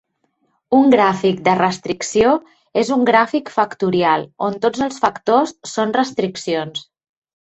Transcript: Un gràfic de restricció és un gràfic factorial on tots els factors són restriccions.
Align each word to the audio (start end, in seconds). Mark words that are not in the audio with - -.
Un 0.75 0.87
gràfic 0.93 1.41
de 1.47 1.53
restricció 1.59 2.31
és 2.83 2.89
un 2.95 3.05
gràfic 3.11 3.53
factorial 3.59 4.25
on 4.49 4.57
tots 4.65 4.85
els 4.89 4.97
factors 5.05 5.55
són 5.75 5.95
restriccions. 6.01 6.83